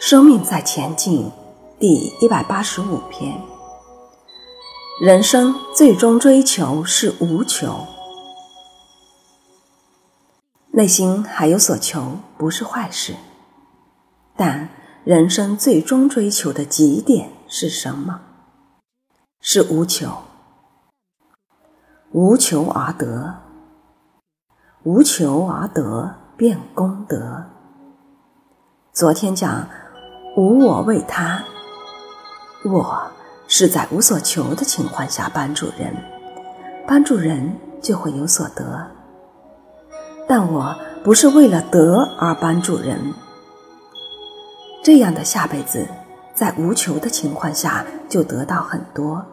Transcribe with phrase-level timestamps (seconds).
[0.00, 1.30] 生命在前进，
[1.78, 3.38] 第一百八十五篇。
[4.98, 7.86] 人生最终追求是无求，
[10.70, 13.14] 内心还有所求不是坏事。
[14.34, 14.70] 但
[15.04, 18.22] 人生最终追求的极点是什么？
[19.42, 20.10] 是无求。
[22.12, 23.34] 无求而得，
[24.84, 27.44] 无求而得便功德。
[28.94, 29.68] 昨天讲。
[30.36, 31.44] 无我为他，
[32.64, 33.02] 我
[33.48, 35.92] 是在无所求的情况下帮助人，
[36.86, 38.86] 帮助人就会有所得。
[40.28, 43.12] 但我不是为了得而帮助人，
[44.84, 45.84] 这样的下辈子
[46.32, 49.24] 在无求的情况下就得到很多，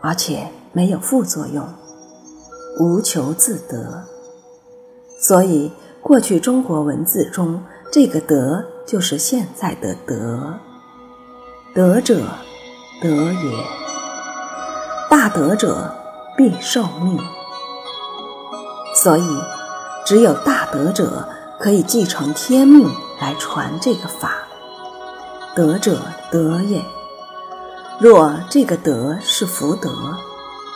[0.00, 1.66] 而且没有副作用，
[2.78, 4.04] 无求自得。
[5.18, 8.64] 所以过去中国文字中这个得。
[8.86, 10.54] 就是现在的德，
[11.74, 12.20] 德者
[13.00, 13.82] 德也。
[15.08, 15.94] 大德者
[16.36, 17.18] 必受命，
[18.94, 19.42] 所以
[20.04, 21.28] 只有大德者
[21.60, 24.34] 可以继承天命来传这个法。
[25.54, 26.82] 德者德也。
[27.98, 29.90] 若这个德是福德，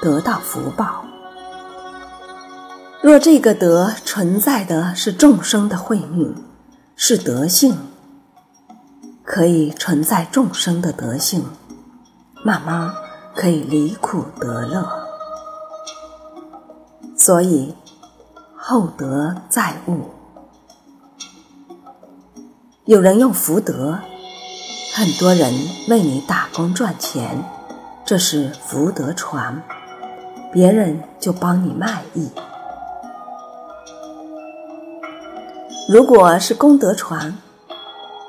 [0.00, 1.04] 得到福报；
[3.02, 6.34] 若这个德存在的是众生的慧命，
[7.02, 7.78] 是德性。
[9.24, 11.46] 可以存在众生的德性，
[12.44, 12.92] 慢慢
[13.34, 14.86] 可以离苦得乐。
[17.16, 17.74] 所以
[18.54, 20.10] 厚德载物。
[22.84, 24.00] 有人用福德，
[24.94, 25.54] 很多人
[25.88, 27.42] 为你打工赚钱，
[28.04, 29.62] 这是福德传，
[30.52, 32.28] 别人就帮你卖艺。
[35.92, 37.36] 如果是功德传。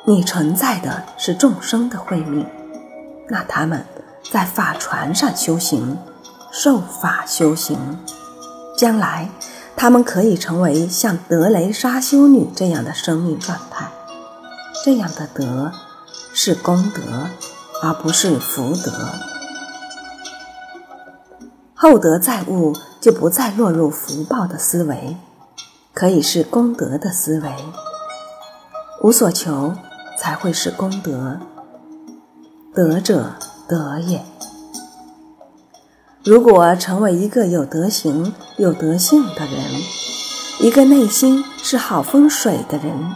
[0.03, 2.43] 你承载的是众生的慧命，
[3.29, 3.85] 那他们
[4.31, 5.95] 在法船上修行，
[6.51, 7.77] 受法修行，
[8.75, 9.29] 将来
[9.75, 13.91] 他们可以成为像德雷莎修女这样的生命状态。
[14.83, 15.71] 这样的德
[16.33, 17.01] 是功德，
[17.83, 18.91] 而不是福德。
[21.75, 25.15] 厚德载物，就不再落入福报的思维，
[26.01, 27.55] 可以是功德的思维，
[29.03, 29.75] 无所求。
[30.17, 31.39] 才会是功德，
[32.73, 33.35] 德者
[33.67, 34.23] 德也。
[36.23, 39.81] 如果成为一个有德行、有德性的人，
[40.59, 43.13] 一个内心是好风水的人，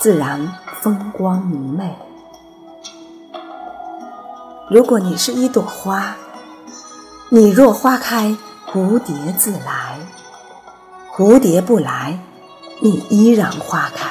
[0.00, 1.96] 自然风光明媚。
[4.68, 6.16] 如果你是一朵花，
[7.28, 8.36] 你若花开，
[8.72, 9.98] 蝴蝶自来；
[11.16, 12.18] 蝴蝶不来，
[12.80, 14.10] 你依然花开。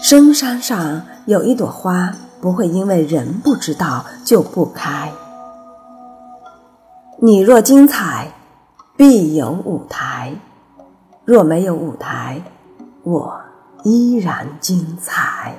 [0.00, 5.10] 深山上有一朵花，不会因为人不知道就不开。
[7.18, 8.28] 你若精彩，
[8.96, 10.30] 必有舞台；
[11.24, 12.40] 若没有舞台，
[13.02, 13.40] 我
[13.82, 15.52] 依然精彩。